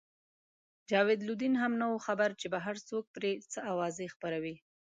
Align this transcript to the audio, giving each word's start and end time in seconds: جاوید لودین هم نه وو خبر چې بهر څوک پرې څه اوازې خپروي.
جاوید 0.89 1.21
لودین 1.27 1.53
هم 1.61 1.73
نه 1.81 1.85
وو 1.91 1.99
خبر 2.07 2.29
چې 2.39 2.47
بهر 2.53 2.75
څوک 2.89 3.05
پرې 3.15 3.31
څه 3.51 3.59
اوازې 3.71 4.07
خپروي. 4.13 4.55